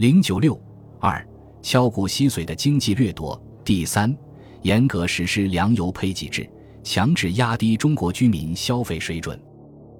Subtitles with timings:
[0.00, 0.58] 零九六
[0.98, 1.22] 二，
[1.60, 3.38] 敲骨吸髓的经济掠夺。
[3.62, 4.16] 第三，
[4.62, 6.48] 严格实施粮油配给制，
[6.82, 9.38] 强制压低中国居民消费水准。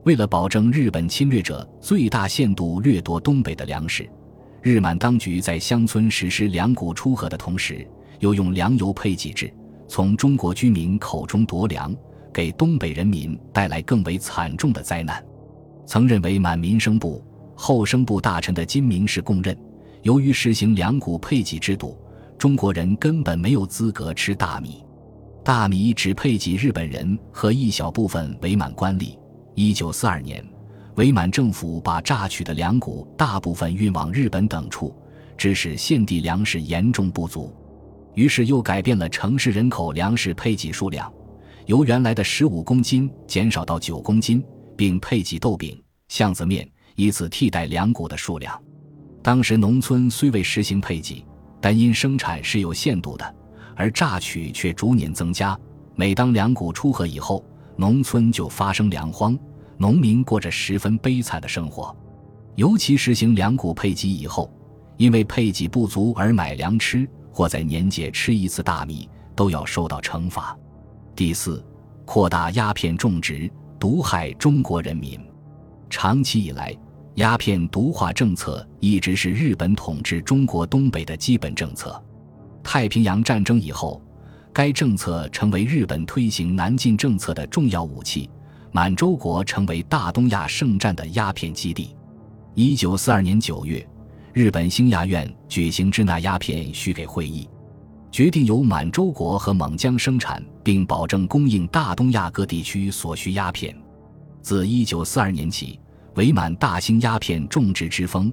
[0.05, 4.09] 为了保证日本侵略者最大限度掠夺东北的粮食，
[4.63, 7.87] 日满当局在乡村实施粮谷出河的同时，
[8.21, 9.53] 又用粮油配给制
[9.87, 11.95] 从中国居民口中夺粮，
[12.33, 15.23] 给东北人民带来更为惨重的灾难。
[15.85, 17.23] 曾任为满民生部、
[17.55, 19.55] 后生部大臣的金明是供认，
[20.03, 21.99] 由于实行粮谷配给制度，
[22.39, 24.83] 中国人根本没有资格吃大米，
[25.45, 29.19] 大米只配给日本人和一小部分伪满官吏。
[29.55, 30.43] 一九四二年，
[30.97, 34.95] 伪满政府把榨取的粮谷大部分运往日本等处，
[35.37, 37.55] 致使现地粮食严重不足。
[38.15, 41.13] 于是又改变了城市人口粮食配给数量，
[41.67, 44.43] 由原来的十五公斤减少到九公斤，
[44.77, 45.79] 并配给豆饼、
[46.09, 48.59] 巷子面，以此替代粮谷的数量。
[49.23, 51.25] 当时农村虽未实行配给，
[51.61, 53.35] 但因生产是有限度的，
[53.77, 55.59] 而榨取却逐年增加。
[55.95, 57.45] 每当粮谷出河以后，
[57.77, 59.39] 农村就发生粮荒，
[59.77, 61.95] 农民过着十分悲惨的生活。
[62.55, 64.51] 尤其实行粮谷配给以后，
[64.97, 70.57] 因为配给不足而买粮吃，或在年节吃一次大米，都要受到惩罚。
[71.15, 71.63] 第四，
[72.07, 75.21] 扩大鸦片种植，毒害中国人民。
[75.91, 76.75] 长期以来，
[77.15, 82.03] 鸦片毒化政策一直是日本统治中国东北的基本政策。
[82.63, 84.01] 太平洋战争以后。
[84.53, 88.29] 该政策成为日本推行南进政策的重要武器，
[88.73, 91.95] 满洲国成为大东亚圣战的鸦片基地。
[92.57, 93.87] 一九四二年九月，
[94.33, 97.49] 日本兴亚院举行支那鸦片许给会议，
[98.11, 103.73] 决定由满洲国和蒙江生产，并保证供应大东亚各地区所需鸦片。
[104.43, 105.79] 自一九四二年起，
[106.15, 108.33] 伪满大兴鸦片种植之风。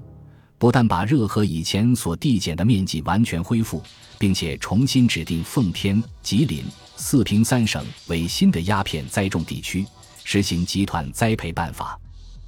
[0.59, 3.83] 不但把热河以前所递减的面积完全恢复，
[4.17, 6.63] 并且重新指定奉天、吉林、
[6.95, 9.85] 四平三省为新的鸦片栽种地区，
[10.23, 11.99] 实行集团栽培办法。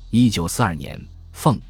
[0.10, 1.00] 一九四二年，
[1.34, 1.62] 奉、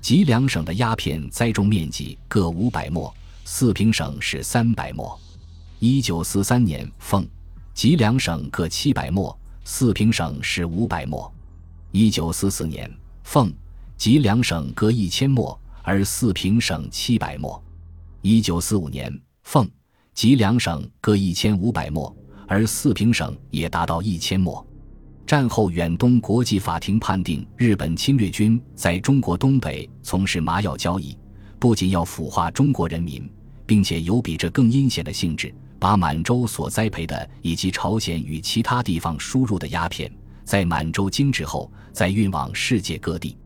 [0.00, 3.12] 吉两省的鸦片栽种面积各五百亩，
[3.44, 5.18] 四平省是三百亩。
[5.80, 7.26] 一九四三年，奉、
[7.74, 11.28] 吉两省各七百亩，四平省是五百亩。
[11.90, 12.88] 一九四四年，
[13.30, 13.52] 奉、
[13.98, 15.54] 吉两省各一千亩。
[15.82, 17.62] 而四平省七百亩，
[18.22, 19.12] 一九四五年，
[19.42, 19.68] 奉、
[20.14, 22.14] 吉两省各一千五百亩，
[22.46, 24.66] 而四平省也达到一千亩。
[25.26, 31.14] 战后，远东国际法庭判定日本侵略军在中国东北从事麻药交易，
[31.58, 33.30] 不仅要腐化中国人民，
[33.66, 40.10] 并且有比这更阴险的性质，把满洲所栽培的以及朝鲜与其他地方输入的鸦片，
[40.48, 43.36] 在满洲精制后再运往世界各地。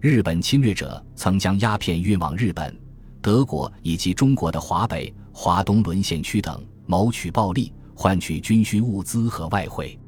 [0.00, 2.78] 日本侵略者曾将鸦片运往日本、
[3.22, 9.98] 德国以及中国的华北、华东沦陷区等，谋取暴利，换取军需物资和外汇。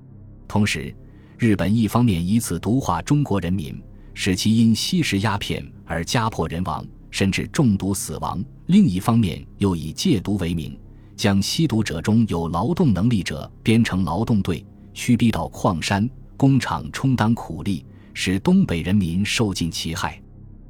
[0.47, 0.95] 同时，
[1.39, 10.79] 日本一方面以此毒化中国人民，使其因吸食鸦片而家破人亡，甚至中毒死亡；另一方面又以戒毒为名，
[11.17, 14.63] 将吸毒者中有劳动能力者编成劳动队，
[14.93, 16.07] 驱逼到矿山、
[16.37, 17.85] 工厂充当苦力。
[18.17, 20.23] 使东北人民受尽其害，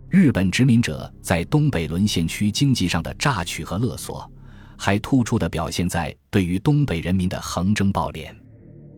[0.08, 4.26] 日本殖民者在东北沦陷区经济上的榨取和勒索，
[4.78, 8.34] 还突出地表现在对于东北人民的横征暴敛。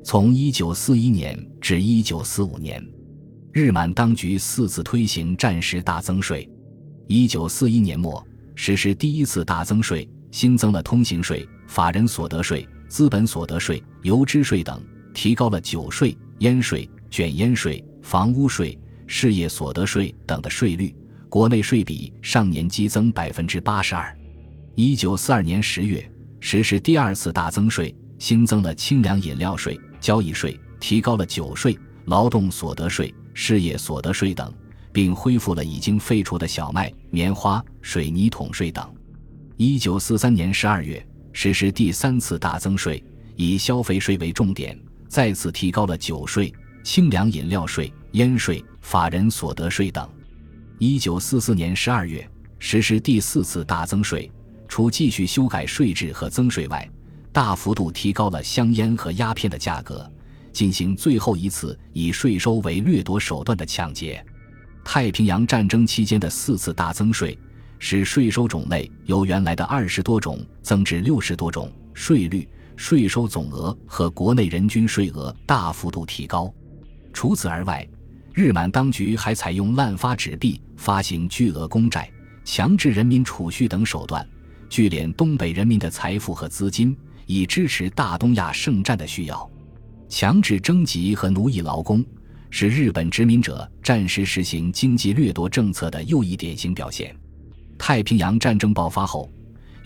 [0.04, 2.88] 从1941年至1945年，
[3.52, 6.48] 日满当局四次推行战时大增税。
[7.08, 14.80] 1941年末实施第一次大增税，新增了通行税、法人所得税、资本所得税、油脂税等，
[15.12, 17.84] 提高了酒税、烟税、卷烟税。
[18.02, 20.94] 房屋税、事业所得税等的税率，
[21.28, 24.16] 国内税比上年激增百分之八十二。
[24.76, 26.08] 一九四二年十月
[26.38, 34.54] 实施第二次大增税，新增了清凉饮料税、交易税，提高了酒税、劳动所得税、事业所得税等，
[34.92, 38.88] 并恢复了已经废除的小麦、棉花、水泥桶税等。
[39.56, 43.02] 一九四三年十二月实施第三次大增税，
[43.34, 46.52] 以消费税为重点，再次提高了酒税。
[46.82, 50.08] 清凉饮料税、烟税、法人所得税等。
[50.78, 52.24] 一九四四年十二月
[52.60, 54.30] 实施第四次大增税，
[54.68, 56.88] 除继续修改税制和增税外，
[57.32, 60.08] 大幅度提高了香烟和鸦片的价格，
[60.52, 64.24] 进行最后一次以税收为掠夺手段的抢劫。
[64.84, 67.36] 太平洋战争期间的四次大增税，
[67.80, 76.52] 使税收种类由原来的二十多种增至六十多种，税率、税收总额和国内人均税额大幅度提高。
[77.12, 77.86] 除此而外，
[78.34, 82.10] 日满当局还采用滥发纸币发行巨额公债，
[82.44, 84.28] 强制人民储蓄等手段，
[84.68, 86.94] 聚敛东北人民的财富和资金，
[87.24, 89.50] 以支持大东亚圣战的需要。
[90.08, 92.04] 强制征集和奴役劳工，
[92.50, 97.16] 是日本殖民者战时实行经济掠夺政策的又一典型表现。
[97.78, 99.30] 太平洋战争爆发后，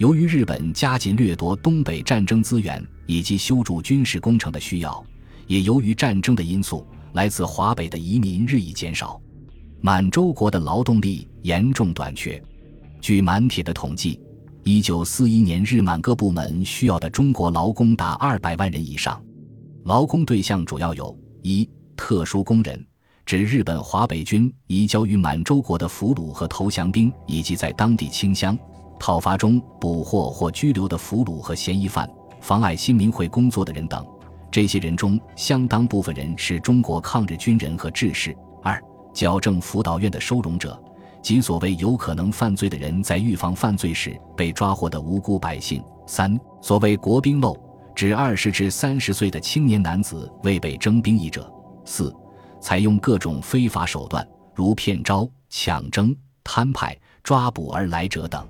[0.00, 5.05] 由于日本加紧掠夺东北战争资源以及修筑军事工程的需要，
[5.47, 9.20] 也由于战争的因素，来自华北的移民日益减少，
[9.82, 12.43] 满洲国的劳动力严重短缺。
[13.02, 14.19] 据满铁的统计，
[14.64, 19.23] 一九四一年日满各部门需要的中国劳工达二百万人以上。
[19.85, 22.82] 劳工对象主要有：一、特殊工人，
[23.26, 28.58] 指日本华北军移交于满洲国的俘虏和投降兵，以及在当地清乡、
[29.00, 32.08] 讨伐中捕获或拘留的俘虏和嫌疑犯，
[32.38, 34.06] 妨碍新民会工作的人等。
[34.50, 38.37] 这些人中，相当部分人是中国抗日军人和志士。
[38.62, 38.79] 二、
[39.14, 40.79] 矫正辅导院的收容者。
[41.23, 45.82] 即所谓有可能犯罪的人在预防犯罪时被抓获的无辜百姓。
[46.06, 47.56] 三、所谓国兵漏，
[47.94, 51.50] 指二十至三十岁的青年男子未被征兵役者。
[51.85, 52.14] 四、
[52.61, 58.47] 采用各种非法手段，如骗招、抢征、摊派、抓捕而来者等。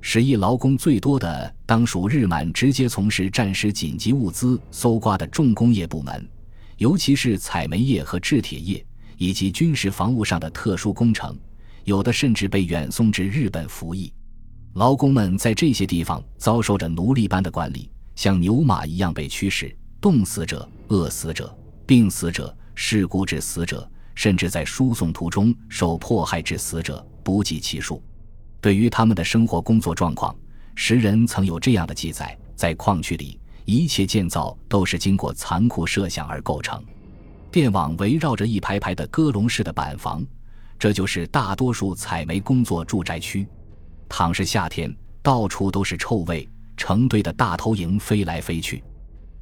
[0.00, 6.28] 使役劳工最多的，当属日满直接从事战时紧急物资搜刮的重工业部门，
[6.76, 8.84] 尤其是采煤业和制铁业，
[9.16, 11.36] 以及军事防务上的特殊工程。
[11.84, 14.12] 有的甚至被远送至日本服役，
[14.74, 21.56] 劳工们在这些地方遭受着奴隶般的管理，像牛马一样被驱使，冻死者、饿死者、
[21.86, 28.02] 病死者、事故致死者，甚至在输送途中受迫害致死者不计其数。
[28.60, 30.34] 对于他们的生活工作状况，
[30.74, 36.82] 时人曾有这样的记载：在矿区里，一切建造都是经过残酷设想而构成，
[37.50, 40.24] 电网围绕着一排排的鸽笼式的板房。
[40.78, 43.46] 这就是大多数采煤工作住宅区。
[44.08, 48.80] 倘是夏天，到处都是臭味，成堆的大头蝇飞来飞去；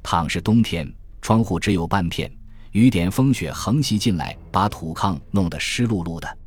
[0.01, 0.91] 倘是冬天，
[1.21, 2.31] 窗户只有半片，
[2.71, 6.37] 雨点风雪横袭进来，把土炕弄得湿漉漉的，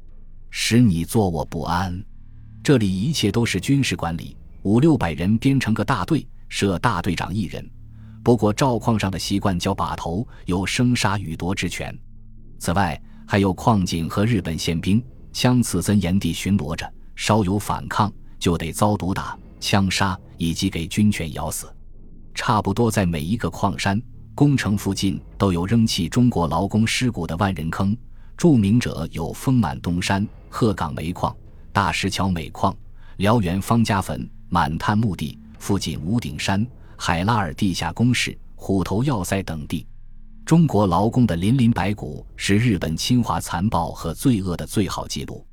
[0.50, 2.04] 使你坐卧不安。
[2.62, 7.68] 这里一切都是军事管理，五六百人编成个大队，设大队长一人。
[8.22, 11.96] 不过赵矿上的习惯叫把头，有生杀予夺之权。
[12.58, 15.02] 此外，还有矿井和日本宪兵
[15.32, 21.66] 枪刺森严地巡逻着，稍有反抗就得遭毒打、枪杀以及给军犬咬死。
[22.34, 24.00] 差不多在每一个矿山
[24.34, 27.96] 工程附近都有扔弃中国劳工尸骨的万人坑，
[28.36, 31.34] 著名者有丰满东山、鹤岗煤矿、
[31.72, 32.76] 大石桥煤矿、
[33.18, 39.86] 辽源方家坟、满滩墓地附近五顶山、海拉尔地下工事、虎头要塞等地。
[40.44, 45.46] 中国劳工的林林白骨是日本侵华残暴和罪恶的最好记录。